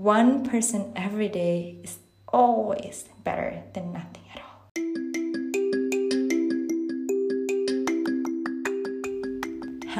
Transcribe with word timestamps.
1% 0.00 0.50
person 0.50 0.92
every 0.96 1.28
day 1.28 1.76
is 1.84 1.98
always 2.26 3.04
better 3.22 3.62
than 3.74 3.92
nothing 3.92 4.22
at 4.34 4.40
all. 4.40 4.49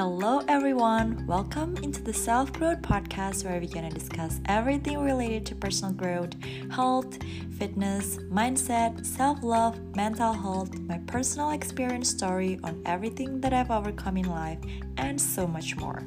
Hello, 0.01 0.41
everyone. 0.49 1.27
Welcome 1.27 1.77
into 1.83 2.03
the 2.03 2.15
Self 2.15 2.55
Growth 2.55 2.81
Podcast, 2.81 3.45
where 3.45 3.61
we're 3.61 3.69
going 3.69 3.87
to 3.87 3.95
discuss 3.95 4.41
everything 4.47 4.99
related 5.05 5.45
to 5.45 5.55
personal 5.55 5.93
growth, 5.93 6.33
health, 6.73 7.19
fitness, 7.59 8.17
mindset, 8.33 9.05
self 9.05 9.43
love, 9.43 9.79
mental 9.95 10.33
health, 10.33 10.75
my 10.89 10.97
personal 11.07 11.51
experience 11.51 12.09
story 12.09 12.59
on 12.65 12.81
everything 12.87 13.43
that 13.43 13.53
I've 13.53 13.71
overcome 13.71 14.17
in 14.17 14.31
life, 14.31 14.59
and 14.97 15.21
so 15.21 15.47
much 15.47 15.77
more. 15.77 16.03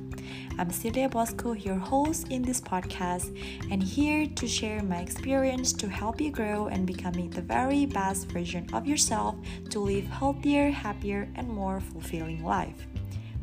I'm 0.58 0.72
Celia 0.72 1.08
Bosco, 1.08 1.52
your 1.54 1.78
host 1.78 2.30
in 2.30 2.42
this 2.42 2.60
podcast, 2.60 3.30
and 3.70 3.84
here 3.84 4.26
to 4.26 4.48
share 4.48 4.82
my 4.82 5.02
experience 5.02 5.72
to 5.74 5.88
help 5.88 6.20
you 6.20 6.32
grow 6.32 6.66
and 6.66 6.88
becoming 6.88 7.30
the 7.30 7.44
very 7.44 7.86
best 7.86 8.32
version 8.32 8.68
of 8.74 8.88
yourself 8.88 9.36
to 9.70 9.80
live 9.80 10.06
healthier, 10.06 10.72
happier, 10.72 11.30
and 11.36 11.48
more 11.48 11.80
fulfilling 11.80 12.44
life. 12.44 12.88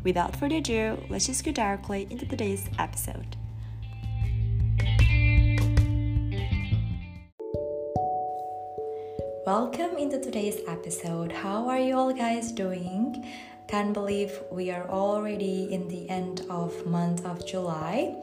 Without 0.03 0.35
further 0.35 0.57
ado, 0.57 0.97
let's 1.11 1.27
just 1.27 1.45
go 1.45 1.53
directly 1.53 2.07
into 2.09 2.25
today's 2.25 2.65
episode. 2.79 3.37
Welcome 9.47 9.99
into 9.99 10.19
today's 10.19 10.61
episode. 10.67 11.33
How 11.33 11.69
are 11.69 11.79
you 11.79 11.97
all 11.97 12.15
guys 12.15 12.51
doing? 12.51 13.27
Can't 13.69 13.93
believe 13.93 14.41
we 14.51 14.71
are 14.71 14.89
already 14.89 15.73
in 15.73 15.89
the 15.89 16.09
end 16.09 16.47
of 16.49 16.87
month 16.87 17.27
of 17.27 17.47
July 17.47 18.17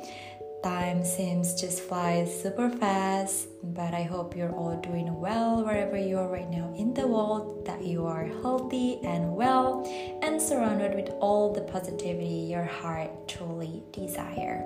time 0.63 1.05
seems 1.05 1.53
just 1.53 1.81
flies 1.81 2.27
super 2.41 2.69
fast 2.69 3.47
but 3.63 3.93
i 3.93 4.03
hope 4.03 4.35
you're 4.35 4.55
all 4.55 4.75
doing 4.81 5.13
well 5.19 5.63
wherever 5.63 5.97
you 5.97 6.17
are 6.17 6.27
right 6.27 6.49
now 6.49 6.73
in 6.75 6.93
the 6.93 7.07
world 7.07 7.63
that 7.65 7.83
you 7.83 8.05
are 8.05 8.25
healthy 8.41 8.99
and 9.03 9.33
well 9.35 9.85
and 10.37 10.45
surrounded 10.45 10.93
with 10.93 11.09
all 11.19 11.51
the 11.51 11.61
positivity 11.61 12.45
your 12.51 12.63
heart 12.63 13.09
truly 13.27 13.81
desire. 13.91 14.63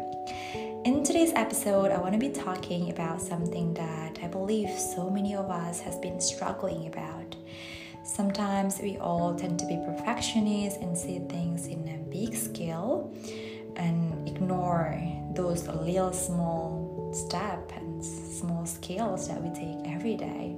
In 0.84 1.02
today's 1.02 1.32
episode 1.34 1.92
i 1.92 1.98
want 1.98 2.12
to 2.12 2.20
be 2.20 2.28
talking 2.28 2.90
about 2.90 3.22
something 3.22 3.74
that 3.76 4.20
i 4.22 4.28
believe 4.28 4.70
so 4.78 5.10
many 5.10 5.34
of 5.34 5.50
us 5.50 5.80
has 5.80 5.98
been 6.00 6.20
struggling 6.20 6.88
about. 6.88 7.38
Sometimes 8.04 8.82
we 8.82 8.98
all 8.98 9.34
tend 9.34 9.60
to 9.60 9.66
be 9.66 9.78
perfectionists 9.86 10.78
and 10.82 10.98
see 10.98 11.20
things 11.30 11.68
in 11.68 11.88
a 11.88 11.98
big 12.12 12.36
scale 12.36 13.10
and 13.78 14.28
ignore 14.28 15.02
those 15.36 15.70
little 15.70 16.12
small 16.12 17.14
steps 17.14 17.74
and 17.78 18.04
small 18.04 18.66
skills 18.66 19.30
that 19.30 19.42
we 19.42 19.50
take 19.56 19.90
every 19.90 20.18
day. 20.18 20.54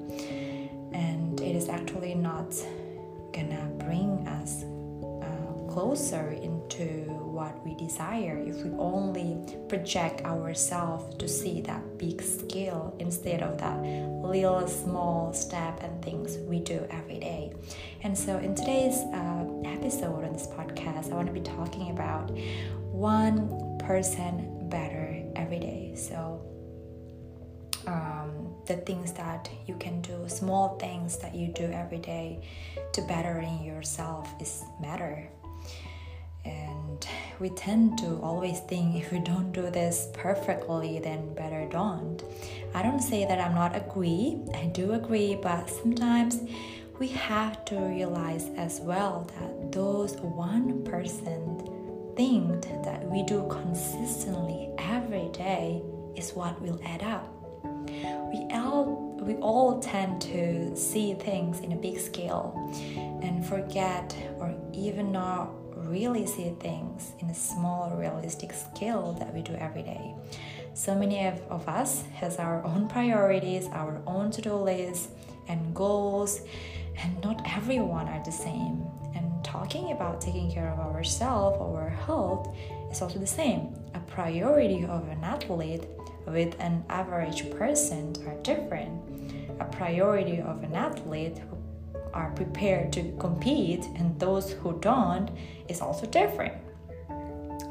And 0.92 1.40
it 1.40 1.56
is 1.56 1.70
actually 1.70 2.16
not 2.16 2.56
gonna 3.32 3.70
bring 3.78 4.28
us 4.28 4.64
closer 5.74 6.30
into 6.32 6.86
what 7.38 7.54
we 7.66 7.76
desire 7.76 8.38
if 8.46 8.58
we 8.64 8.70
only 8.78 9.38
project 9.68 10.22
ourselves 10.26 11.16
to 11.16 11.28
see 11.28 11.62
that 11.62 11.98
big 11.98 12.22
scale 12.22 12.96
instead 13.00 13.42
of 13.42 13.58
that 13.58 13.82
little 13.82 14.68
small 14.68 15.34
step 15.34 15.82
and 15.84 16.04
things 16.04 16.38
we 16.50 16.60
do 16.60 16.86
every 16.92 17.20
day 17.20 17.52
and 18.04 18.18
so 18.18 18.38
in 18.38 18.54
today's 18.54 19.00
uh, 19.14 19.46
episode 19.66 20.24
on 20.24 20.32
this 20.34 20.48
podcast 20.48 21.12
i 21.12 21.16
want 21.16 21.28
to 21.28 21.34
be 21.34 21.42
talking 21.42 21.90
about 21.90 22.30
one 22.94 23.80
person 23.80 24.70
better 24.70 25.24
every 25.36 25.60
day. 25.60 25.94
So, 25.96 26.42
um, 27.88 28.56
the 28.66 28.78
things 28.78 29.12
that 29.14 29.50
you 29.68 29.76
can 29.78 30.02
do, 30.02 30.26
small 30.28 30.78
things 30.78 31.18
that 31.18 31.36
you 31.36 31.48
do 31.48 31.66
every 31.66 32.00
day 32.00 32.42
to 32.94 33.02
bettering 33.02 33.64
yourself 33.64 34.30
is 34.40 34.64
matter. 34.80 35.28
We 37.44 37.50
tend 37.50 37.98
to 37.98 38.22
always 38.22 38.62
think 38.62 38.96
if 38.96 39.12
we 39.12 39.20
don't 39.20 39.52
do 39.52 39.70
this 39.70 40.08
perfectly, 40.14 41.00
then 41.00 41.34
better 41.34 41.68
don't. 41.70 42.24
I 42.74 42.82
don't 42.82 43.02
say 43.02 43.26
that 43.26 43.38
I'm 43.38 43.54
not 43.54 43.76
agree. 43.76 44.40
I 44.56 44.68
do 44.68 44.94
agree, 44.94 45.36
but 45.36 45.70
sometimes 45.70 46.40
we 47.00 47.10
have 47.10 47.66
to 47.66 47.76
realize 47.76 48.48
as 48.56 48.80
well 48.80 49.30
that 49.38 49.74
those 49.74 50.16
one 50.22 50.86
percent 50.86 51.68
thing 52.16 52.62
that 52.86 53.04
we 53.12 53.24
do 53.24 53.46
consistently 53.50 54.70
every 54.78 55.28
day 55.34 55.84
is 56.16 56.32
what 56.32 56.62
will 56.62 56.80
add 56.86 57.04
up. 57.04 57.28
We 58.32 58.48
all, 58.54 59.18
we 59.22 59.34
all 59.36 59.82
tend 59.82 60.22
to 60.22 60.74
see 60.78 61.14
things 61.16 61.60
in 61.60 61.74
a 61.74 61.76
big 61.76 62.00
scale 62.00 62.56
and 63.22 63.46
forget 63.46 64.16
or 64.40 64.56
even 64.72 65.12
not 65.12 65.50
really 65.88 66.26
see 66.26 66.54
things 66.60 67.12
in 67.20 67.30
a 67.30 67.36
small 67.36 67.92
realistic 67.96 68.54
scale 68.54 69.14
that 69.20 69.34
we 69.34 69.42
do 69.42 69.54
every 69.56 69.84
day. 69.84 70.14
So 70.74 70.96
many 70.96 71.26
of, 71.28 71.40
of 71.50 71.68
us 71.68 72.04
has 72.16 72.38
our 72.38 72.64
own 72.64 72.88
priorities, 72.88 73.68
our 73.72 74.02
own 74.08 74.32
to-do 74.32 74.54
lists 74.54 75.10
and 75.48 75.76
goals, 75.76 76.42
and 76.98 77.22
not 77.22 77.42
everyone 77.46 78.08
are 78.08 78.24
the 78.24 78.32
same 78.32 78.86
And 79.16 79.44
talking 79.44 79.92
about 79.92 80.22
taking 80.22 80.52
care 80.52 80.70
of 80.70 80.80
ourselves, 80.80 81.58
our 81.62 81.90
health, 81.90 82.56
is 82.92 83.02
also 83.02 83.20
the 83.20 83.28
same. 83.28 83.76
A 83.94 84.00
priority 84.00 84.86
of 84.86 85.08
an 85.08 85.24
athlete 85.24 85.86
with 86.26 86.56
an 86.60 86.84
average 86.90 87.52
person 87.52 88.16
are 88.28 88.36
different. 88.42 88.92
A 89.60 89.66
priority 89.66 90.40
of 90.40 90.64
an 90.64 90.74
athlete 90.74 91.38
who 91.38 91.58
are 92.14 92.32
prepared 92.32 92.94
to 92.94 93.12
compete 93.20 93.86
and 93.96 94.20
those 94.20 94.52
who 94.52 94.80
don't 94.80 95.30
is 95.68 95.82
also 95.82 96.06
different. 96.06 96.54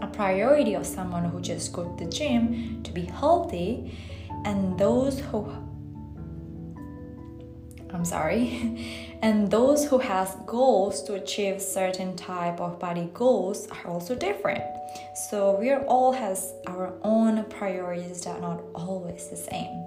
A 0.00 0.08
priority 0.12 0.74
of 0.74 0.84
someone 0.84 1.24
who 1.24 1.40
just 1.40 1.72
go 1.72 1.84
to 1.84 2.04
the 2.04 2.10
gym 2.10 2.82
to 2.82 2.92
be 2.92 3.02
healthy 3.02 3.96
and 4.44 4.78
those 4.78 5.20
who 5.20 5.50
I'm 7.92 8.04
sorry. 8.04 8.98
And 9.22 9.48
those 9.52 9.84
who 9.84 9.98
has 9.98 10.34
goals 10.46 11.04
to 11.04 11.14
achieve 11.14 11.62
certain 11.62 12.16
type 12.16 12.60
of 12.60 12.80
body 12.80 13.08
goals 13.14 13.68
are 13.68 13.86
also 13.86 14.16
different. 14.16 14.64
So 15.14 15.54
we 15.60 15.72
all 15.72 16.10
has 16.10 16.54
our 16.66 16.94
own 17.02 17.44
priorities 17.44 18.22
that 18.22 18.38
are 18.38 18.40
not 18.40 18.64
always 18.74 19.28
the 19.28 19.36
same. 19.36 19.84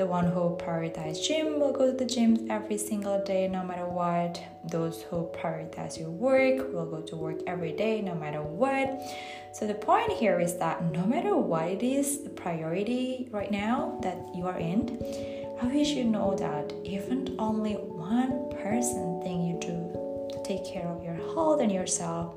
The 0.00 0.06
one 0.06 0.28
who 0.28 0.56
prioritize 0.56 1.22
gym 1.22 1.60
will 1.60 1.72
go 1.72 1.90
to 1.90 1.92
the 1.92 2.06
gym 2.06 2.50
every 2.50 2.78
single 2.78 3.22
day 3.22 3.46
no 3.48 3.62
matter 3.62 3.84
what. 3.84 4.42
Those 4.64 5.02
who 5.02 5.28
prioritize 5.34 6.00
your 6.00 6.08
work 6.08 6.72
will 6.72 6.86
go 6.86 7.02
to 7.02 7.16
work 7.16 7.40
every 7.46 7.72
day 7.72 8.00
no 8.00 8.14
matter 8.14 8.40
what. 8.40 8.98
So 9.52 9.66
the 9.66 9.74
point 9.74 10.10
here 10.12 10.40
is 10.40 10.56
that 10.56 10.82
no 10.90 11.04
matter 11.04 11.36
what 11.36 11.68
it 11.68 11.82
is, 11.82 12.24
the 12.24 12.30
priority 12.30 13.28
right 13.30 13.50
now 13.50 13.98
that 14.00 14.16
you 14.34 14.46
are 14.46 14.58
in, 14.58 14.96
I 15.60 15.66
wish 15.66 15.90
you 15.90 16.04
know 16.04 16.34
that 16.34 16.72
even 16.82 17.36
only 17.38 17.74
one 17.74 18.48
person 18.62 19.20
thing 19.22 19.44
you 19.44 19.60
do 19.60 20.32
to 20.32 20.42
take 20.44 20.64
care 20.64 20.88
of 20.88 21.04
your 21.04 21.20
health 21.34 21.60
and 21.60 21.70
yourself, 21.70 22.36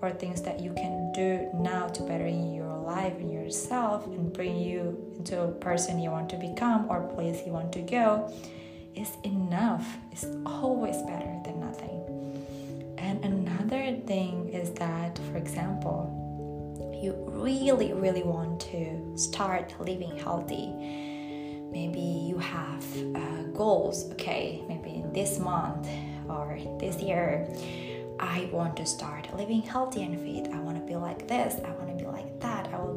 or 0.00 0.12
things 0.12 0.40
that 0.42 0.60
you 0.60 0.72
can 0.72 1.12
do 1.12 1.50
now 1.52 1.88
to 1.88 2.02
better 2.04 2.26
your 2.26 2.71
and 3.06 3.32
yourself 3.32 4.06
and 4.06 4.32
bring 4.32 4.56
you 4.56 5.12
into 5.16 5.40
a 5.42 5.48
person 5.48 5.98
you 5.98 6.10
want 6.10 6.30
to 6.30 6.36
become 6.36 6.86
or 6.90 7.02
place 7.14 7.42
you 7.46 7.52
want 7.52 7.72
to 7.72 7.82
go, 7.82 8.32
is 8.94 9.10
enough. 9.24 9.86
It's 10.10 10.26
always 10.46 10.96
better 11.02 11.40
than 11.44 11.60
nothing. 11.60 12.96
And 12.98 13.24
another 13.24 13.96
thing 14.06 14.48
is 14.50 14.70
that, 14.74 15.18
for 15.30 15.36
example, 15.36 16.18
you 17.02 17.14
really, 17.28 17.92
really 17.92 18.22
want 18.22 18.60
to 18.72 19.16
start 19.16 19.74
living 19.80 20.16
healthy 20.18 20.72
maybe 21.72 22.00
you 22.00 22.38
have 22.38 22.84
uh, 23.16 23.42
goals 23.54 24.10
okay 24.12 24.62
maybe 24.68 25.02
this 25.12 25.38
month 25.38 25.88
or 26.28 26.58
this 26.78 27.00
year 27.00 27.48
i 28.20 28.48
want 28.52 28.76
to 28.76 28.84
start 28.84 29.26
living 29.36 29.62
healthy 29.62 30.02
and 30.02 30.20
fit 30.20 30.52
i 30.52 30.60
want 30.60 30.76
to 30.76 30.84
be 30.86 30.94
like 30.94 31.26
this 31.26 31.54
i 31.64 31.70
want 31.70 31.88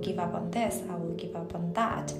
give 0.06 0.20
up 0.20 0.34
on 0.34 0.50
this 0.52 0.82
i 0.92 0.96
will 0.96 1.16
give 1.24 1.36
up 1.36 1.56
on 1.56 1.74
that 1.74 2.14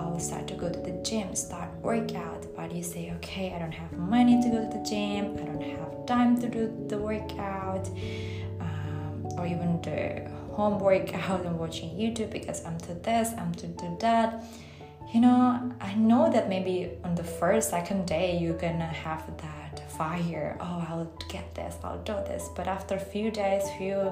i 0.00 0.02
will 0.08 0.24
start 0.28 0.46
to 0.46 0.54
go 0.54 0.68
to 0.76 0.80
the 0.88 0.94
gym 1.08 1.34
start 1.34 1.68
workout 1.82 2.42
but 2.56 2.74
you 2.76 2.82
say 2.82 3.12
okay 3.16 3.52
i 3.54 3.58
don't 3.58 3.78
have 3.82 3.92
money 3.92 4.40
to 4.42 4.48
go 4.48 4.58
to 4.64 4.70
the 4.76 4.84
gym 4.90 5.24
i 5.40 5.44
don't 5.50 5.66
have 5.76 6.06
time 6.06 6.40
to 6.40 6.48
do 6.48 6.62
the 6.88 6.98
workout 6.98 7.86
um, 8.60 9.26
or 9.36 9.46
even 9.46 9.80
the 9.82 10.00
home 10.56 10.78
workout 10.80 11.44
and 11.46 11.58
watching 11.58 11.90
youtube 11.90 12.30
because 12.30 12.64
i'm 12.66 12.78
to 12.78 12.94
this 12.94 13.28
i'm 13.38 13.52
to 13.54 13.66
do 13.66 13.96
that 14.00 14.42
you 15.12 15.20
know, 15.20 15.70
I 15.78 15.94
know 15.94 16.32
that 16.32 16.48
maybe 16.48 16.92
on 17.04 17.14
the 17.14 17.22
first, 17.22 17.68
second 17.68 18.06
day 18.06 18.38
you're 18.38 18.56
gonna 18.56 18.86
have 18.86 19.22
that 19.42 19.92
fire. 19.92 20.56
Oh, 20.58 20.86
I'll 20.88 21.12
get 21.28 21.54
this, 21.54 21.76
I'll 21.84 22.02
do 22.02 22.14
this. 22.26 22.48
But 22.56 22.66
after 22.66 22.94
a 22.94 23.00
few 23.00 23.30
days, 23.30 23.62
few 23.76 24.10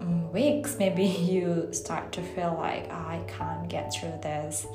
Mm, 0.00 0.32
weeks, 0.32 0.76
maybe 0.78 1.04
you 1.32 1.68
start 1.72 2.12
to 2.12 2.22
feel 2.22 2.56
like 2.58 2.86
oh, 2.90 2.94
I 2.94 3.24
can't 3.26 3.68
get 3.68 3.92
through 3.92 4.18
this. 4.22 4.66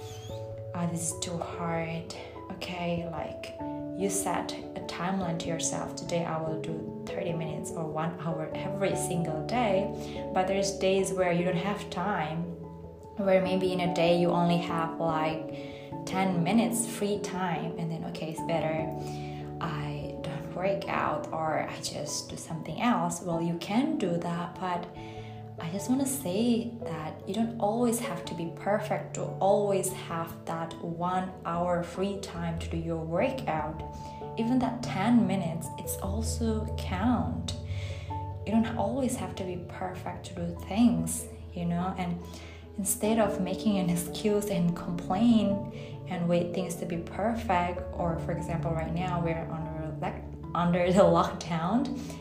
Oh, 0.74 0.88
this 0.92 1.12
is 1.12 1.20
too 1.20 1.38
hard. 1.38 2.14
Okay, 2.54 3.08
like 3.12 3.54
you 4.00 4.10
set 4.10 4.54
a 4.76 4.80
timeline 4.82 5.38
to 5.40 5.48
yourself. 5.48 5.96
Today 5.96 6.26
I 6.26 6.42
will 6.42 6.62
do 6.62 7.04
30 7.06 7.34
minutes 7.34 7.72
or 7.72 7.86
one 7.86 8.18
hour 8.22 8.50
every 8.56 8.96
single 8.96 9.46
day. 9.48 9.92
But 10.34 10.48
there's 10.48 10.72
days 10.78 11.12
where 11.12 11.32
you 11.32 11.44
don't 11.46 11.56
have 11.56 11.90
time, 11.90 12.44
where 13.18 13.42
maybe 13.42 13.74
in 13.74 13.82
a 13.82 13.94
day 13.94 14.20
you 14.20 14.30
only 14.30 14.58
have 14.58 15.00
like 15.00 16.06
10 16.06 16.44
minutes 16.44 16.88
free 16.88 17.20
time, 17.20 17.78
and 17.78 17.92
then 17.92 18.04
okay, 18.10 18.32
it's 18.32 18.42
better. 18.48 18.90
I 19.62 20.16
don't 20.24 20.56
work 20.56 20.88
out 20.88 21.28
or 21.32 21.68
I 21.70 21.80
just 21.82 22.30
do 22.30 22.38
something 22.38 22.82
else. 22.82 23.22
Well, 23.22 23.42
you 23.42 23.56
can 23.60 23.98
do 23.98 24.18
that, 24.18 24.58
but 24.60 24.86
I 25.62 25.70
just 25.70 25.90
want 25.90 26.02
to 26.02 26.08
say 26.08 26.72
that 26.86 27.22
you 27.28 27.36
don't 27.36 27.60
always 27.60 28.00
have 28.00 28.26
to 28.26 28.34
be 28.34 28.52
perfect 28.56 29.14
to 29.14 29.22
always 29.40 29.92
have 29.94 30.34
that 30.46 30.74
one 30.84 31.32
hour 31.46 31.84
free 31.84 32.18
time 32.20 32.58
to 32.60 32.68
do 32.68 32.78
your 32.78 32.98
workout. 32.98 33.84
Even 34.40 34.58
that 34.60 34.82
10 34.82 35.28
minutes, 35.28 35.68
it's 35.78 35.98
also 35.98 36.66
count. 36.80 37.54
You 38.46 38.54
don't 38.54 38.76
always 38.76 39.16
have 39.18 39.36
to 39.36 39.44
be 39.44 39.64
perfect 39.68 40.26
to 40.28 40.34
do 40.34 40.58
things, 40.68 41.26
you 41.54 41.66
know, 41.66 41.94
and 41.98 42.20
instead 42.80 43.20
of 43.20 43.40
making 43.40 43.78
an 43.78 43.92
excuse 43.92 44.46
and 44.46 44.76
complain 44.76 45.72
and 46.10 46.28
wait 46.28 46.56
things 46.56 46.74
to 46.76 46.86
be 46.88 46.98
perfect, 46.98 47.82
or 47.94 48.18
for 48.26 48.32
example, 48.32 48.72
right 48.72 48.94
now 48.94 49.22
we're 49.24 49.48
on 49.52 49.61
under 50.62 50.84
the 51.00 51.06
lockdown 51.20 51.80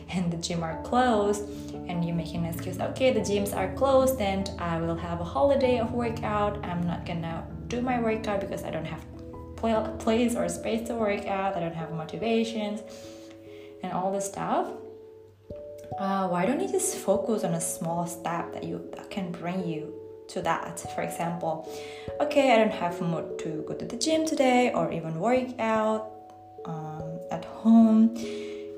and 0.09 0.31
the 0.33 0.37
gym 0.45 0.63
are 0.63 0.81
closed 0.89 1.43
and 1.87 2.03
you 2.05 2.13
make 2.13 2.33
an 2.33 2.43
excuse 2.45 2.79
okay 2.79 3.09
the 3.13 3.25
gyms 3.29 3.51
are 3.55 3.69
closed 3.81 4.19
and 4.19 4.45
i 4.71 4.73
will 4.81 4.99
have 5.07 5.21
a 5.21 5.27
holiday 5.35 5.75
of 5.79 5.91
workout. 6.03 6.53
I'm 6.65 6.81
not 6.91 7.05
gonna 7.05 7.35
do 7.67 7.81
my 7.81 7.97
workout 8.07 8.39
because 8.43 8.63
i 8.63 8.71
don't 8.71 8.91
have 8.95 9.03
place 9.99 10.35
or 10.35 10.49
space 10.49 10.87
to 10.87 10.95
work 10.95 11.27
out. 11.27 11.55
I 11.55 11.59
don't 11.59 11.75
have 11.75 11.91
motivations 11.91 12.81
and 13.83 13.93
all 13.93 14.11
this 14.11 14.25
stuff. 14.25 14.65
Uh, 15.99 16.27
why 16.29 16.47
don't 16.47 16.59
you 16.59 16.67
just 16.67 16.97
focus 16.97 17.43
on 17.43 17.53
a 17.53 17.61
small 17.61 18.07
step 18.07 18.53
that 18.53 18.63
you 18.63 18.89
that 18.95 19.11
can 19.11 19.31
bring 19.31 19.59
you 19.71 19.93
to 20.29 20.41
that? 20.41 20.79
For 20.95 21.03
example 21.03 21.53
okay 22.21 22.53
i 22.53 22.57
don't 22.57 22.71
have 22.71 23.01
mood 23.01 23.39
to 23.39 23.63
go 23.67 23.73
to 23.73 23.85
the 23.85 23.97
gym 23.97 24.25
today 24.25 24.71
or 24.73 24.91
even 24.91 25.19
work 25.19 25.49
out 25.59 26.20
um, 26.65 27.19
at 27.31 27.45
home, 27.45 28.13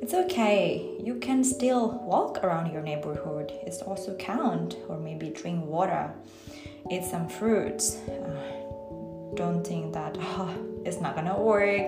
it's 0.04 0.14
okay. 0.14 0.98
You 1.02 1.16
can 1.16 1.44
still 1.44 1.92
walk 2.04 2.44
around 2.44 2.74
your 2.74 2.82
neighborhood. 2.82 3.54
It's 3.66 3.82
also 3.82 4.16
count, 4.18 4.76
or 4.90 4.98
maybe 4.98 5.30
drink 5.30 5.66
water, 5.66 6.14
eat 6.92 7.06
some 7.06 7.30
fruits. 7.30 7.96
Uh, 8.08 9.34
don't 9.36 9.66
think 9.66 9.94
that 9.94 10.18
oh, 10.20 10.54
it's 10.86 11.00
not 11.00 11.16
gonna 11.16 11.40
work. 11.40 11.88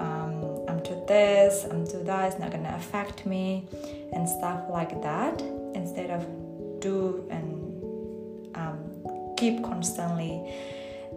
Um, 0.00 0.64
I'm 0.68 0.82
to 0.84 1.04
this, 1.06 1.66
I'm 1.70 1.86
to 1.88 1.98
that. 1.98 2.32
It's 2.32 2.40
not 2.40 2.50
gonna 2.50 2.74
affect 2.76 3.26
me, 3.26 3.68
and 4.12 4.28
stuff 4.28 4.64
like 4.70 5.02
that. 5.02 5.42
Instead 5.74 6.10
of 6.10 6.26
do 6.80 7.26
and 7.30 7.44
um, 8.54 8.78
keep 9.36 9.62
constantly 9.62 10.54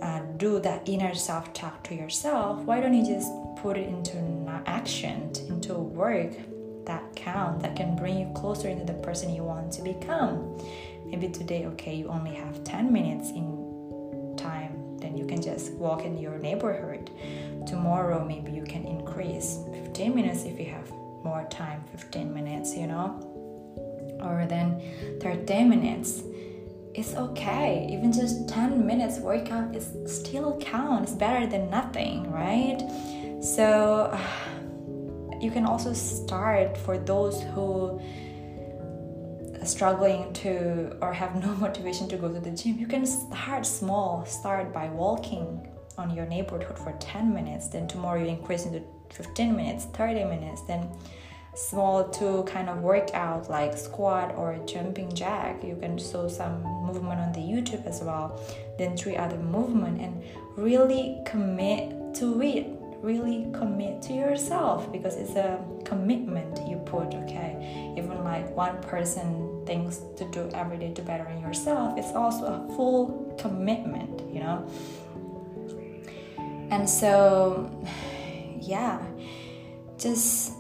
uh, 0.02 0.22
do 0.38 0.60
that 0.60 0.88
inner 0.88 1.16
self 1.16 1.54
talk 1.54 1.84
to 1.84 1.96
yourself, 1.96 2.60
why 2.64 2.80
don't 2.82 2.94
you 2.94 3.06
just 3.06 3.32
put 3.62 3.78
it 3.78 3.88
into 3.88 4.18
action, 4.66 5.32
into 5.50 5.74
work 5.74 6.32
that 6.86 7.04
count, 7.16 7.62
that 7.62 7.76
can 7.76 7.96
bring 7.96 8.18
you 8.20 8.32
closer 8.34 8.70
into 8.70 8.86
the 8.86 9.00
person 9.02 9.34
you 9.34 9.44
want 9.44 9.72
to 9.74 9.82
become? 9.82 10.58
Maybe 11.06 11.30
today, 11.30 11.66
okay, 11.68 11.96
you 11.96 12.08
only 12.08 12.36
have 12.36 12.64
10 12.64 12.92
minutes 12.92 13.30
in 13.32 14.36
time, 14.38 14.98
then 15.00 15.18
you 15.18 15.26
can 15.26 15.42
just 15.42 15.74
walk 15.74 16.04
in 16.04 16.18
your 16.18 16.38
neighborhood. 16.38 17.10
Tomorrow, 17.66 18.26
maybe 18.26 18.52
you 18.52 18.64
can 18.64 18.86
increase 18.86 19.60
15 19.72 20.16
minutes 20.16 20.44
if 20.44 20.60
you 20.60 20.66
have 20.66 20.90
more 21.24 21.46
time, 21.50 21.84
15 21.92 22.34
minutes, 22.34 22.76
you 22.76 22.88
know, 22.88 23.20
or 24.22 24.46
then 24.48 24.82
30 25.22 25.64
minutes 25.64 26.24
it's 26.94 27.14
okay. 27.14 27.88
Even 27.92 28.12
just 28.12 28.50
10 28.50 28.84
minutes 28.84 29.20
workout 29.20 29.76
is 29.76 29.94
still 30.12 30.58
count. 30.60 31.04
It's 31.04 31.12
better 31.12 31.46
than 31.46 31.70
nothing, 31.70 32.32
right? 32.32 32.82
So 33.42 34.18
you 35.42 35.52
can 35.52 35.66
also 35.66 35.94
start 35.94 36.78
for 36.78 36.98
those 36.98 37.42
who 37.42 38.00
are 39.60 39.66
struggling 39.66 40.34
to 40.34 40.98
or 41.02 41.14
have 41.14 41.42
no 41.44 41.54
motivation 41.66 42.08
to 42.10 42.18
go 42.18 42.32
to 42.32 42.40
the 42.40 42.52
gym. 42.52 42.78
You 42.78 42.88
can 42.88 43.06
start 43.06 43.66
small. 43.66 44.26
Start 44.26 44.74
by 44.74 44.90
walking 44.90 45.68
on 45.98 46.14
your 46.16 46.26
neighborhood 46.26 46.78
for 46.78 46.94
10 47.00 47.34
minutes. 47.34 47.68
Then 47.68 47.88
tomorrow 47.88 48.22
you 48.22 48.28
increase 48.28 48.66
into 48.66 48.84
15 49.10 49.56
minutes, 49.56 49.86
30 49.86 50.26
minutes. 50.26 50.62
Then 50.64 50.90
small 51.58 52.08
to 52.08 52.44
kind 52.44 52.70
of 52.70 52.82
workout 52.82 53.50
like 53.50 53.76
squat 53.76 54.32
or 54.36 54.60
jumping 54.68 55.12
jack 55.12 55.64
you 55.64 55.76
can 55.76 55.98
show 55.98 56.28
some 56.28 56.62
movement 56.86 57.20
on 57.20 57.32
the 57.34 57.40
youtube 57.40 57.84
as 57.88 58.00
well 58.04 58.40
then 58.78 58.96
three 58.96 59.18
other 59.18 59.40
movement 59.40 60.00
and 60.00 60.24
really 60.56 61.20
commit 61.26 62.14
to 62.14 62.40
it 62.44 62.77
really 63.02 63.48
commit 63.54 64.02
to 64.02 64.14
yourself 64.14 64.92
because 64.92 65.16
it's 65.16 65.36
a 65.36 65.64
commitment 65.86 66.68
you 66.68 66.78
put 66.78 67.14
okay 67.14 67.94
even 67.98 68.24
like 68.24 68.50
one 68.56 68.82
person 68.82 69.64
thinks 69.66 70.02
to 70.18 70.30
do 70.32 70.50
every 70.54 70.78
day 70.78 70.92
to 70.94 71.02
better 71.02 71.30
yourself 71.40 71.98
it's 71.98 72.14
also 72.14 72.46
a 72.46 72.76
full 72.76 73.36
commitment 73.40 74.22
you 74.34 74.40
know 74.40 74.68
and 76.72 76.90
so 76.90 77.70
yeah 78.62 79.00
just 79.98 80.54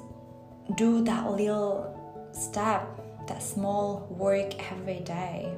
do 0.75 1.03
that 1.03 1.31
little 1.31 1.93
step, 2.31 2.87
that 3.27 3.41
small 3.41 4.07
work 4.09 4.71
every 4.71 4.99
day, 5.01 5.51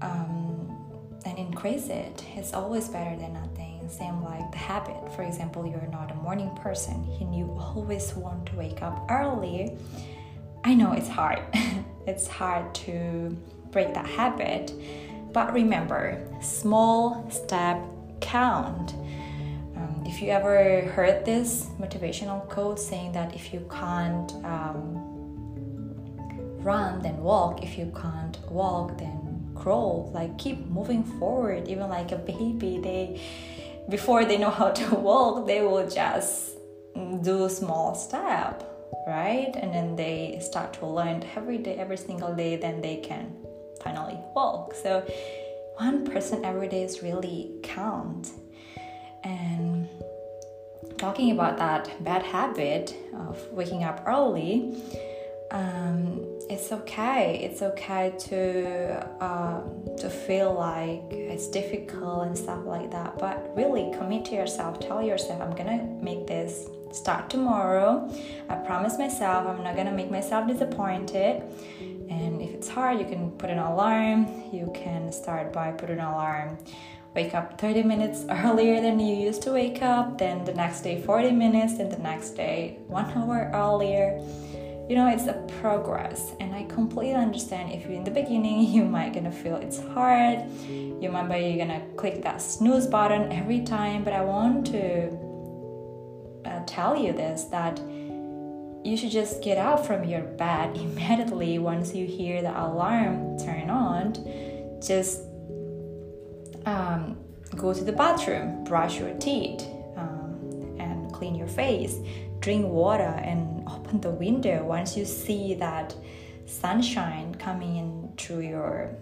um, 0.00 0.76
and 1.24 1.38
increase 1.38 1.88
it. 1.88 2.24
It's 2.36 2.54
always 2.54 2.88
better 2.88 3.16
than 3.16 3.34
nothing. 3.34 3.57
Same 3.88 4.22
like 4.22 4.50
the 4.52 4.58
habit. 4.58 5.12
For 5.14 5.22
example, 5.22 5.66
you're 5.66 5.88
not 5.90 6.10
a 6.10 6.14
morning 6.14 6.54
person 6.56 7.06
and 7.20 7.34
you 7.34 7.46
always 7.58 8.14
want 8.14 8.46
to 8.46 8.56
wake 8.56 8.82
up 8.82 9.06
early. 9.10 9.76
I 10.64 10.74
know 10.74 10.92
it's 10.92 11.08
hard. 11.08 11.40
it's 12.06 12.26
hard 12.26 12.74
to 12.86 13.36
break 13.70 13.94
that 13.94 14.06
habit. 14.06 14.72
But 15.32 15.52
remember, 15.52 16.22
small 16.40 17.30
step 17.30 17.78
count 18.20 18.94
if 20.08 20.22
you 20.22 20.30
ever 20.30 20.80
heard 20.96 21.24
this 21.26 21.66
motivational 21.78 22.48
quote 22.48 22.80
saying 22.80 23.12
that 23.12 23.34
if 23.34 23.52
you 23.52 23.60
can't 23.70 24.32
um, 24.42 24.96
run, 26.62 27.02
then 27.02 27.18
walk. 27.18 27.62
If 27.62 27.76
you 27.76 27.92
can't 27.94 28.38
walk, 28.50 28.96
then 28.98 29.50
crawl. 29.54 30.10
Like 30.14 30.38
keep 30.38 30.66
moving 30.66 31.04
forward. 31.04 31.68
Even 31.68 31.90
like 31.90 32.10
a 32.12 32.16
baby, 32.16 32.80
they 32.82 33.20
before 33.88 34.24
they 34.24 34.38
know 34.38 34.50
how 34.50 34.70
to 34.70 34.94
walk, 35.08 35.46
they 35.46 35.62
will 35.62 35.88
just 35.88 36.58
do 37.22 37.44
a 37.44 37.50
small 37.50 37.94
step, 37.94 38.64
right? 39.06 39.52
And 39.54 39.72
then 39.72 39.96
they 39.96 40.38
start 40.42 40.72
to 40.74 40.86
learn 40.86 41.24
every 41.36 41.58
day, 41.58 41.76
every 41.76 41.96
single 41.96 42.34
day. 42.34 42.56
Then 42.56 42.80
they 42.80 42.96
can 42.96 43.34
finally 43.82 44.18
walk. 44.34 44.74
So 44.74 45.06
one 45.76 46.04
person 46.04 46.44
every 46.44 46.68
day 46.68 46.82
is 46.82 47.02
really 47.02 47.54
count 47.62 48.30
and 49.24 49.88
talking 50.98 51.30
about 51.30 51.56
that 51.58 52.02
bad 52.02 52.22
habit 52.22 52.94
of 53.14 53.40
waking 53.52 53.84
up 53.84 54.02
early, 54.06 54.74
um, 55.50 56.26
it's 56.48 56.72
okay. 56.72 57.40
It's 57.42 57.62
okay 57.62 58.14
to 58.18 59.24
um, 59.24 59.96
to 59.98 60.08
feel 60.08 60.54
like 60.54 61.02
it's 61.10 61.48
difficult 61.48 62.26
and 62.26 62.36
stuff 62.36 62.64
like 62.64 62.90
that. 62.90 63.18
But 63.18 63.52
really, 63.56 63.92
commit 63.96 64.24
to 64.26 64.34
yourself. 64.34 64.80
Tell 64.80 65.02
yourself, 65.02 65.40
I'm 65.40 65.54
gonna 65.54 65.84
make 66.00 66.26
this 66.26 66.68
start 66.92 67.28
tomorrow. 67.28 68.10
I 68.48 68.54
promise 68.56 68.98
myself 68.98 69.46
I'm 69.46 69.62
not 69.62 69.76
gonna 69.76 69.92
make 69.92 70.10
myself 70.10 70.48
disappointed. 70.48 71.42
And 72.10 72.40
if 72.40 72.50
it's 72.54 72.68
hard, 72.68 72.98
you 72.98 73.04
can 73.04 73.32
put 73.32 73.50
an 73.50 73.58
alarm. 73.58 74.26
You 74.52 74.70
can 74.74 75.12
start 75.12 75.52
by 75.52 75.72
putting 75.72 75.98
an 75.98 76.06
alarm 76.06 76.58
wake 77.14 77.34
up 77.34 77.60
30 77.60 77.82
minutes 77.82 78.24
earlier 78.30 78.80
than 78.80 79.00
you 79.00 79.14
used 79.14 79.42
to 79.42 79.52
wake 79.52 79.82
up, 79.82 80.18
then 80.18 80.44
the 80.44 80.54
next 80.54 80.82
day 80.82 81.02
40 81.02 81.32
minutes, 81.32 81.78
then 81.78 81.88
the 81.88 81.98
next 81.98 82.30
day 82.30 82.78
one 82.86 83.06
hour 83.16 83.50
earlier. 83.52 84.20
You 84.88 84.96
know, 84.96 85.08
it's 85.08 85.26
a 85.26 85.34
progress, 85.60 86.32
and 86.40 86.54
I 86.54 86.64
completely 86.64 87.14
understand 87.14 87.72
if 87.72 87.84
you 87.84 87.94
in 87.94 88.04
the 88.04 88.10
beginning 88.10 88.62
you 88.74 88.84
might 88.84 89.12
gonna 89.12 89.30
feel 89.30 89.56
it's 89.56 89.78
hard, 89.78 90.44
you 90.68 91.10
might 91.10 91.28
be 91.28 91.58
gonna 91.58 91.82
click 91.96 92.22
that 92.22 92.40
snooze 92.40 92.86
button 92.86 93.30
every 93.30 93.60
time, 93.60 94.02
but 94.02 94.14
I 94.14 94.22
want 94.22 94.66
to 94.68 95.10
uh, 96.46 96.62
tell 96.66 96.96
you 96.96 97.12
this 97.12 97.44
that 97.44 97.78
you 98.84 98.96
should 98.96 99.10
just 99.10 99.42
get 99.42 99.58
up 99.58 99.84
from 99.84 100.04
your 100.04 100.22
bed 100.22 100.76
immediately 100.76 101.58
once 101.58 101.94
you 101.94 102.06
hear 102.06 102.40
the 102.42 102.58
alarm 102.58 103.38
turn 103.38 103.68
on. 103.68 104.14
Just 104.80 105.22
um, 106.64 107.18
go 107.56 107.74
to 107.74 107.84
the 107.84 107.92
bathroom, 107.92 108.64
brush 108.64 108.98
your 108.98 109.10
teeth, 109.18 109.66
um, 109.96 110.76
and 110.78 111.12
clean 111.12 111.34
your 111.34 111.48
face. 111.48 111.96
Drink 112.40 112.66
water 112.66 113.02
and 113.24 113.57
open 113.70 114.00
the 114.00 114.10
window 114.10 114.64
once 114.64 114.96
you 114.96 115.04
see 115.04 115.54
that 115.54 115.94
sunshine 116.46 117.34
coming 117.34 117.76
in 117.76 118.12
through 118.16 118.40
your 118.40 118.96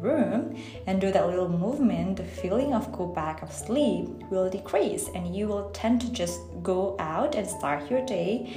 room 0.00 0.56
and 0.86 1.00
do 1.00 1.12
that 1.12 1.26
little 1.26 1.48
movement, 1.48 2.16
the 2.16 2.24
feeling 2.24 2.74
of 2.74 2.90
go 2.92 3.06
back 3.06 3.42
of 3.42 3.52
sleep 3.52 4.08
will 4.30 4.50
decrease 4.50 5.08
and 5.14 5.34
you 5.34 5.46
will 5.46 5.70
tend 5.70 6.00
to 6.00 6.10
just 6.12 6.40
go 6.62 6.96
out 6.98 7.34
and 7.34 7.46
start 7.46 7.90
your 7.90 8.04
day 8.04 8.52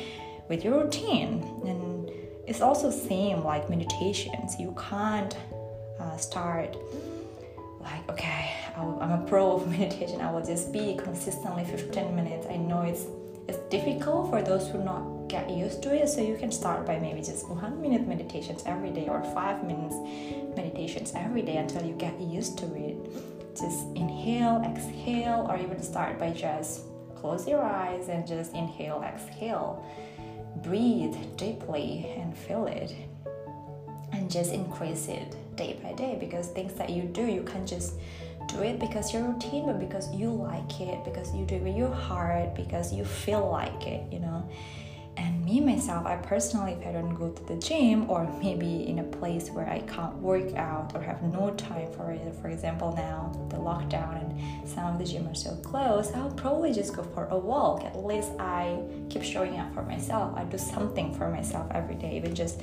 with 0.50 0.64
your 0.64 0.84
routine. 0.84 1.44
And 1.66 2.10
it's 2.48 2.62
also 2.62 2.90
same 2.90 3.44
like 3.44 3.70
meditations. 3.70 4.60
You 4.60 4.76
can't 4.90 5.36
uh, 6.00 6.18
start 6.18 6.76
like 7.82 8.10
okay, 8.10 8.52
i 8.76 8.82
am 8.82 9.12
a 9.12 9.26
pro 9.28 9.58
of 9.58 9.70
meditation. 9.78 10.22
I 10.22 10.32
will 10.32 10.46
just 10.46 10.74
be 10.74 10.98
consistently 10.98 11.64
15 11.66 12.16
minutes. 12.16 12.48
I 12.50 12.58
know 12.58 12.82
it's 12.82 13.06
it's 13.48 13.60
difficult 13.70 14.32
for 14.32 14.42
those 14.42 14.68
who 14.70 14.84
not 14.84 15.04
get 15.28 15.50
used 15.50 15.84
to 15.84 15.94
it. 15.94 16.08
So 16.10 16.22
you 16.22 16.38
can 16.38 16.52
start 16.52 16.86
by 16.86 17.00
maybe 17.00 17.22
just 17.22 17.48
one 17.50 17.82
minute 17.82 18.08
meditations 18.08 18.64
every 18.66 18.92
day 18.92 19.08
or 19.08 19.24
five 19.24 19.64
minutes 19.64 19.96
meditations 20.56 21.14
every 21.16 21.42
day 21.42 21.58
until 21.58 21.84
you 21.86 21.94
get 21.94 22.20
used 22.20 22.58
to 22.60 22.66
it. 22.76 22.96
Just 23.56 23.88
inhale, 23.96 24.62
exhale, 24.66 25.48
or 25.50 25.58
even 25.58 25.82
start 25.82 26.20
by 26.20 26.32
just 26.32 26.82
close 27.16 27.48
your 27.48 27.64
eyes 27.64 28.10
and 28.10 28.28
just 28.28 28.54
inhale, 28.54 29.02
exhale. 29.04 29.86
Breathe 30.58 31.16
deeply 31.38 32.14
and 32.18 32.38
feel 32.38 32.68
it. 32.68 32.94
And 34.12 34.30
just 34.32 34.54
increase 34.54 35.08
it 35.08 35.36
day 35.56 35.80
by 35.82 35.94
day 35.94 36.18
because 36.20 36.48
things 36.48 36.74
that 36.76 36.90
you 36.90 37.04
do, 37.04 37.26
you 37.26 37.44
can't 37.44 37.68
just 37.68 37.94
do 38.48 38.62
it 38.62 38.80
because 38.80 39.14
your 39.14 39.24
routine, 39.24 39.66
but 39.66 39.80
because 39.80 40.14
you 40.14 40.30
like 40.30 40.80
it, 40.80 41.04
because 41.04 41.34
you 41.36 41.46
do 41.46 41.56
it 41.56 41.64
with 41.64 41.76
your 41.76 41.92
heart, 41.92 42.56
because 42.56 42.94
you 42.94 43.04
feel 43.04 43.50
like 43.50 43.88
it, 43.88 44.12
you 44.12 44.20
know. 44.20 44.48
And 45.18 45.46
me 45.46 45.62
myself, 45.62 46.06
I 46.06 46.18
personally, 46.18 46.74
if 46.74 46.86
I 46.86 46.92
don't 46.92 47.14
go 47.14 47.30
to 47.30 47.44
the 47.44 47.56
gym 47.56 48.10
or 48.10 48.30
maybe 48.42 48.88
in 48.88 49.00
a 49.00 49.04
place 49.04 49.50
where 49.50 49.70
I 49.70 49.80
can't 49.80 50.16
work 50.18 50.54
out 50.56 50.94
or 50.94 51.02
have 51.02 51.22
no 51.24 51.52
time 51.52 51.92
for 51.94 52.12
it, 52.12 52.34
for 52.42 52.50
example, 52.50 52.94
now 52.96 53.32
the 53.50 53.58
lockdown 53.58 54.22
and 54.22 54.68
some 54.68 54.86
of 54.88 55.00
the 55.00 55.06
gym 55.06 55.28
are 55.28 55.36
still 55.36 55.58
closed, 55.58 56.14
I'll 56.16 56.32
probably 56.32 56.74
just 56.74 56.96
go 56.96 57.04
for 57.04 57.28
a 57.28 57.38
walk. 57.38 57.84
At 57.84 57.98
least 58.04 58.32
I 58.40 58.80
keep 59.10 59.24
showing 59.24 59.58
up 59.58 59.74
for 59.74 59.84
myself. 59.84 60.36
I 60.36 60.44
do 60.44 60.58
something 60.58 61.14
for 61.16 61.30
myself 61.30 61.68
every 61.72 61.96
day, 61.96 62.18
even 62.18 62.36
just 62.36 62.62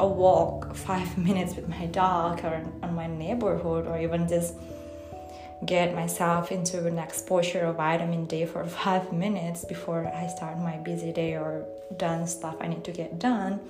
a 0.00 0.06
walk, 0.06 0.74
five 0.74 1.16
minutes 1.26 1.54
with 1.54 1.68
my 1.68 1.86
dog 1.86 2.44
or 2.44 2.64
on 2.82 2.94
my 2.94 3.06
neighborhood, 3.06 3.86
or 3.86 3.98
even 3.98 4.28
just 4.28 4.54
get 5.64 5.94
myself 5.94 6.52
into 6.52 6.86
an 6.86 6.98
exposure 6.98 7.64
of 7.64 7.76
vitamin 7.76 8.26
D 8.26 8.44
for 8.44 8.64
five 8.82 9.12
minutes 9.12 9.64
before 9.64 10.06
I 10.14 10.26
start 10.26 10.58
my 10.58 10.76
busy 10.76 11.12
day 11.12 11.34
or 11.34 11.66
done 11.96 12.26
stuff 12.26 12.56
I 12.60 12.66
need 12.66 12.84
to 12.84 12.92
get 12.92 13.18
done, 13.18 13.60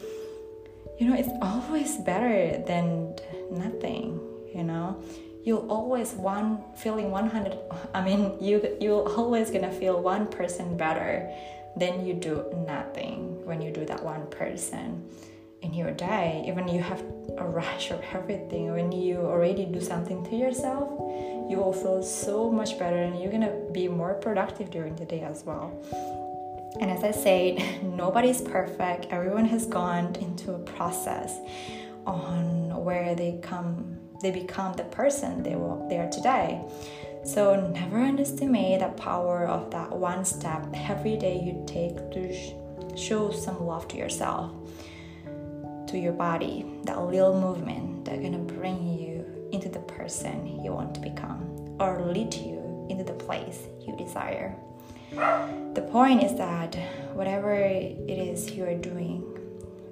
you 0.99 1.09
know, 1.09 1.17
it's 1.17 1.29
always 1.43 1.99
better 1.99 2.59
than 2.67 3.15
nothing, 3.51 4.21
you 4.55 4.65
know. 4.65 5.03
You'll 5.45 5.71
always 5.71 6.13
one 6.13 6.65
feeling 6.75 7.13
100 7.13 7.57
I 7.95 8.03
mean, 8.03 8.37
you 8.41 8.77
you're 8.81 9.09
always 9.17 9.51
to 9.51 9.71
feel 9.71 10.03
1% 10.03 10.31
person 10.31 10.77
better 10.77 11.31
than 11.77 12.05
you 12.05 12.15
do 12.15 12.45
nothing 12.67 13.45
when 13.47 13.61
you 13.61 13.71
do 13.71 13.85
that 13.85 14.03
one 14.03 14.27
person 14.29 15.09
in 15.67 15.75
your 15.75 15.93
day 15.93 16.45
even 16.49 16.69
you 16.69 16.81
have 16.81 17.03
a 17.39 17.47
rush 17.61 17.91
of 17.91 18.01
everything 18.13 18.65
when 18.73 18.91
you 18.93 19.17
already 19.19 19.65
do 19.67 19.81
something 19.81 20.25
to 20.25 20.35
yourself 20.37 20.89
you 21.49 21.59
will 21.59 21.73
feel 21.73 22.03
so 22.03 22.51
much 22.51 22.79
better 22.79 22.97
and 22.97 23.21
you're 23.21 23.31
gonna 23.31 23.55
be 23.73 23.87
more 23.89 24.15
productive 24.15 24.71
during 24.71 24.97
the 24.97 25.05
day 25.05 25.21
as 25.21 25.45
well. 25.45 25.73
And 26.81 26.91
as 26.91 27.05
i 27.05 27.11
said 27.11 27.83
nobody's 27.97 28.41
perfect. 28.41 29.07
Everyone 29.11 29.47
has 29.47 29.67
gone 29.67 30.15
into 30.17 30.53
a 30.55 30.59
process 30.59 31.39
on 32.07 32.85
where 32.85 33.15
they 33.15 33.39
come 33.43 33.99
they 34.23 34.31
become 34.31 34.73
the 34.75 34.85
person 34.85 35.43
they 35.43 35.57
will 35.57 35.87
they 35.89 35.99
are 35.99 36.11
today. 36.11 36.61
So 37.25 37.69
never 37.71 37.99
underestimate 37.99 38.81
the 38.81 38.89
power 38.89 39.47
of 39.47 39.71
that 39.71 39.91
one 39.91 40.25
step 40.25 40.65
every 40.75 41.17
day 41.17 41.41
you 41.41 41.65
take 41.67 41.97
to 42.13 42.33
sh- 42.33 42.55
show 42.97 43.31
some 43.33 43.65
love 43.67 43.89
to 43.89 43.97
yourself 43.97 44.53
to 45.89 45.99
your 45.99 46.13
body, 46.13 46.65
that 46.85 47.01
little 47.03 47.41
movement 47.41 48.05
that's 48.05 48.21
gonna 48.21 48.39
bring 48.39 48.99
you 48.99 49.25
into 49.53 49.69
the 49.69 49.81
person 49.81 50.63
you 50.63 50.73
want 50.73 50.95
to 50.95 51.01
become 51.01 51.77
or 51.81 52.03
lead 52.13 52.35
you 52.35 52.87
into 52.91 53.05
the 53.05 53.13
place 53.13 53.69
you 53.87 53.97
desire. 53.97 54.55
The 55.13 55.89
point 55.91 56.23
is 56.23 56.37
that 56.37 56.75
whatever 57.15 57.55
it 57.55 58.11
is 58.11 58.51
you 58.51 58.65
are 58.65 58.75
doing 58.75 59.25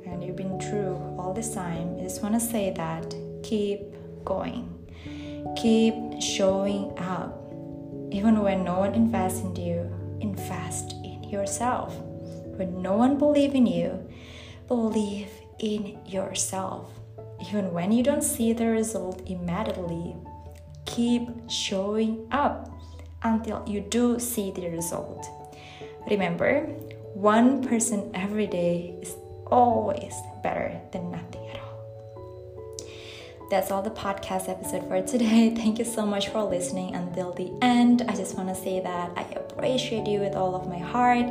and 0.06 0.22
you've 0.22 0.36
been 0.36 0.60
through 0.60 0.96
all 1.18 1.32
this 1.32 1.54
time, 1.54 1.96
I 1.98 2.02
just 2.02 2.22
want 2.22 2.34
to 2.34 2.40
say 2.40 2.72
that 2.76 3.14
keep 3.42 3.80
going, 4.24 4.68
keep 5.56 5.94
showing 6.20 6.96
up. 6.98 7.40
Even 8.10 8.40
when 8.40 8.64
no 8.64 8.78
one 8.78 8.94
invests 8.94 9.40
in 9.40 9.56
you, 9.56 9.90
invest 10.20 10.92
in 11.04 11.24
yourself. 11.24 11.94
When 12.56 12.82
no 12.82 12.94
one 12.94 13.18
believes 13.18 13.54
in 13.54 13.66
you, 13.66 13.98
believe 14.68 15.28
in 15.64 15.99
yourself. 16.04 16.92
Even 17.40 17.73
when 17.73 17.90
you 17.90 18.02
don't 18.02 18.23
see 18.23 18.52
the 18.52 18.66
result 18.66 19.23
immediately, 19.26 20.14
keep 20.85 21.28
showing 21.49 22.28
up 22.30 22.68
until 23.23 23.64
you 23.66 23.80
do 23.80 24.18
see 24.21 24.52
the 24.52 24.68
result. 24.68 25.26
Remember, 26.11 26.66
one 27.14 27.64
person 27.64 28.11
every 28.12 28.47
day 28.47 28.94
is 29.00 29.16
always 29.47 30.14
better 30.42 30.78
than 30.92 31.11
nothing 31.11 31.49
at 31.49 31.61
all. 31.61 31.63
That's 33.54 33.70
all 33.70 33.82
the 33.82 33.90
podcast 33.90 34.49
episode 34.49 34.88
for 34.88 35.00
today. 35.00 35.50
Thank 35.56 35.78
you 35.78 35.84
so 35.84 36.04
much 36.04 36.30
for 36.30 36.42
listening 36.42 36.96
until 36.96 37.32
the 37.32 37.52
end. 37.62 38.02
I 38.08 38.16
just 38.16 38.37
want 38.37 38.49
to 38.49 38.54
say 38.56 38.80
that 38.80 39.12
I 39.16 39.23
appreciate 39.37 40.08
you 40.08 40.18
with 40.18 40.34
all 40.34 40.56
of 40.56 40.66
my 40.66 40.78
heart. 40.80 41.26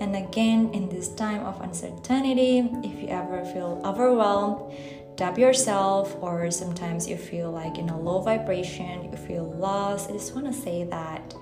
And 0.00 0.16
again, 0.16 0.70
in 0.72 0.88
this 0.88 1.08
time 1.08 1.44
of 1.44 1.60
uncertainty, 1.60 2.60
if 2.82 3.02
you 3.02 3.08
ever 3.08 3.44
feel 3.44 3.82
overwhelmed, 3.84 4.74
dub 5.16 5.38
yourself, 5.38 6.16
or 6.22 6.50
sometimes 6.50 7.06
you 7.06 7.18
feel 7.18 7.50
like 7.50 7.76
in 7.76 7.90
a 7.90 8.00
low 8.00 8.22
vibration, 8.22 9.04
you 9.04 9.14
feel 9.14 9.44
lost, 9.44 10.08
I 10.08 10.14
just 10.14 10.34
want 10.34 10.46
to 10.46 10.54
say 10.54 10.84
that 10.84 11.34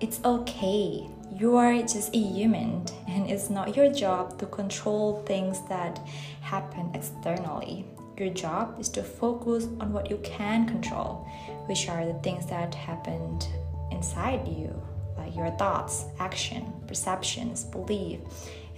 it's 0.00 0.20
okay. 0.24 1.06
You 1.38 1.56
are 1.56 1.74
just 1.82 2.14
a 2.14 2.18
human, 2.18 2.86
and 3.08 3.30
it's 3.30 3.50
not 3.50 3.76
your 3.76 3.92
job 3.92 4.38
to 4.38 4.46
control 4.46 5.22
things 5.26 5.60
that 5.68 5.98
happen 6.40 6.92
externally. 6.94 7.84
Your 8.18 8.30
job 8.30 8.80
is 8.80 8.88
to 8.90 9.02
focus 9.02 9.64
on 9.78 9.92
what 9.92 10.10
you 10.10 10.16
can 10.18 10.66
control, 10.66 11.28
which 11.66 11.88
are 11.90 12.06
the 12.06 12.14
things 12.20 12.46
that 12.46 12.74
happened 12.74 13.46
inside 13.90 14.48
you 14.48 14.74
like 15.18 15.36
your 15.36 15.50
thoughts, 15.52 16.06
action, 16.18 16.72
perceptions, 16.86 17.64
belief, 17.64 18.20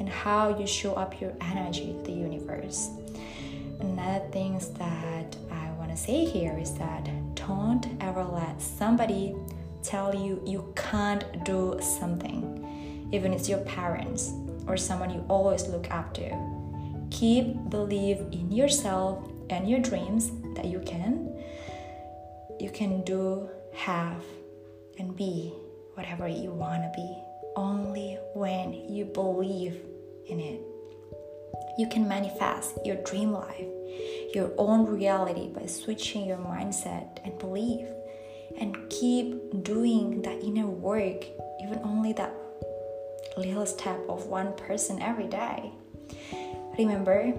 and 0.01 0.09
how 0.09 0.59
you 0.59 0.67
show 0.67 0.95
up 0.95 1.21
your 1.21 1.33
energy 1.41 1.93
to 1.93 2.03
the 2.03 2.13
universe. 2.13 2.91
Another 3.81 4.27
things 4.31 4.71
that 4.71 5.37
I 5.53 5.71
want 5.79 5.91
to 5.91 5.97
say 5.97 6.25
here 6.25 6.59
is 6.59 6.75
that 6.75 7.09
don't 7.35 7.87
ever 8.01 8.25
let 8.25 8.61
somebody 8.61 9.37
tell 9.85 10.13
you 10.15 10.43
you 10.45 10.73
can't 10.75 11.45
do 11.45 11.79
something, 11.81 13.09
even 13.13 13.33
if 13.33 13.41
it's 13.41 13.49
your 13.49 13.61
parents 13.61 14.33
or 14.67 14.77
someone 14.77 15.11
you 15.11 15.25
always 15.29 15.69
look 15.69 15.89
up 15.93 16.13
to. 16.15 16.58
Keep 17.11 17.71
believe 17.71 18.19
in 18.33 18.53
yourself 18.53 19.29
and 19.51 19.69
your 19.69 19.81
dreams 19.81 20.31
that 20.55 20.67
you 20.67 20.81
can 20.81 21.29
you 22.61 22.71
can 22.71 23.03
do, 23.03 23.49
have, 23.73 24.25
and 24.99 25.15
be 25.17 25.53
whatever 25.95 26.27
you 26.27 26.51
want 26.51 26.83
to 26.83 26.93
be, 26.97 27.17
only 27.55 28.19
when 28.35 28.73
you 28.73 29.05
believe 29.05 29.81
in 30.27 30.41
it. 30.41 30.61
You 31.79 31.89
can 31.89 32.09
manifest 32.09 32.75
your 32.85 32.97
dream 33.05 33.33
life, 33.33 33.67
your 34.35 34.53
own 34.59 34.87
reality 34.87 35.49
by 35.49 35.67
switching 35.67 36.27
your 36.27 36.39
mindset 36.39 37.19
and 37.25 37.39
belief, 37.39 37.87
and 38.61 38.77
keep 38.91 39.63
doing 39.63 40.23
that 40.23 40.43
inner 40.43 40.67
work, 40.67 41.25
even 41.63 41.79
only 41.85 42.13
that 42.15 42.35
little 43.37 43.67
step 43.67 44.01
of 44.09 44.27
one 44.27 44.53
person 44.55 45.01
every 45.01 45.29
day. 45.29 45.71
Remember, 46.79 47.35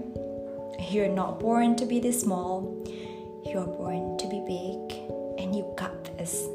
you're 0.92 1.08
not 1.08 1.40
born 1.40 1.78
to 1.78 1.86
be 1.86 2.02
this 2.02 2.20
small, 2.20 2.84
you're 3.46 3.66
born 3.66 4.18
to 4.18 4.28
be 4.28 4.42
big, 4.42 5.00
and 5.40 5.56
you 5.56 5.66
got 5.78 6.04
this. 6.18 6.46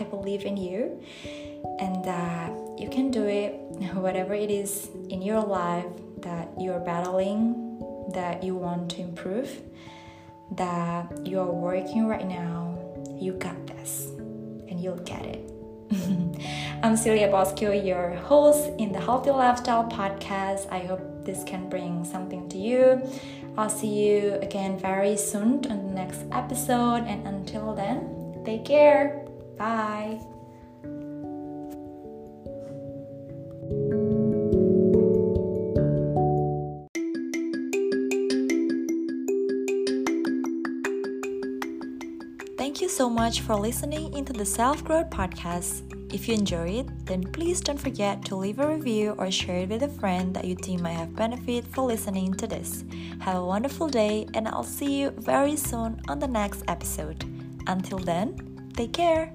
I 0.00 0.04
believe 0.04 0.46
in 0.46 0.56
you 0.56 1.02
and 1.78 2.02
that 2.06 2.50
you 2.78 2.88
can 2.88 3.10
do 3.10 3.26
it, 3.26 3.52
whatever 3.94 4.32
it 4.32 4.50
is 4.50 4.88
in 5.10 5.20
your 5.20 5.42
life 5.42 5.84
that 6.20 6.48
you're 6.58 6.80
battling, 6.80 7.78
that 8.14 8.42
you 8.42 8.54
want 8.54 8.90
to 8.92 9.02
improve, 9.02 9.60
that 10.52 11.26
you're 11.26 11.52
working 11.52 12.06
right 12.06 12.26
now. 12.26 12.78
You 13.20 13.34
got 13.34 13.66
this, 13.66 14.06
and 14.16 14.80
you'll 14.80 15.04
get 15.04 15.26
it. 15.26 15.50
I'm 16.82 16.96
Celia 16.96 17.28
Bosco, 17.28 17.70
your 17.70 18.14
host 18.14 18.70
in 18.78 18.92
the 18.92 19.00
Healthy 19.00 19.30
Lifestyle 19.30 19.84
Podcast. 19.84 20.72
I 20.72 20.78
hope 20.78 21.13
this 21.24 21.44
can 21.44 21.68
bring 21.68 22.04
something 22.04 22.48
to 22.48 22.58
you. 22.58 23.02
I'll 23.56 23.70
see 23.70 24.08
you 24.08 24.34
again 24.42 24.78
very 24.78 25.16
soon 25.16 25.64
on 25.70 25.86
the 25.86 25.92
next 25.92 26.24
episode, 26.32 27.04
and 27.06 27.26
until 27.26 27.74
then, 27.74 28.42
take 28.44 28.64
care. 28.64 29.24
Bye. 29.56 30.20
Thank 42.58 42.80
you 42.80 42.88
so 42.88 43.08
much 43.08 43.40
for 43.40 43.54
listening 43.54 44.12
into 44.14 44.32
the 44.32 44.44
Self 44.44 44.82
Growth 44.82 45.10
Podcast. 45.10 45.93
If 46.14 46.28
you 46.28 46.34
enjoy 46.34 46.68
it, 46.78 47.06
then 47.06 47.24
please 47.24 47.60
don't 47.60 47.76
forget 47.76 48.24
to 48.26 48.36
leave 48.36 48.60
a 48.60 48.68
review 48.68 49.16
or 49.18 49.32
share 49.32 49.66
it 49.66 49.68
with 49.68 49.82
a 49.82 49.88
friend 49.88 50.32
that 50.36 50.44
you 50.44 50.54
think 50.54 50.80
might 50.80 50.92
have 50.92 51.16
benefit 51.16 51.66
for 51.66 51.82
listening 51.82 52.34
to 52.34 52.46
this. 52.46 52.84
Have 53.18 53.42
a 53.42 53.44
wonderful 53.44 53.88
day, 53.88 54.28
and 54.32 54.46
I'll 54.46 54.62
see 54.62 55.00
you 55.00 55.10
very 55.10 55.56
soon 55.56 56.00
on 56.06 56.20
the 56.20 56.28
next 56.28 56.62
episode. 56.68 57.24
Until 57.66 57.98
then, 57.98 58.38
take 58.76 58.92
care. 58.92 59.32